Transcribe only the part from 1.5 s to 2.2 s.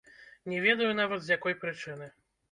прычыны.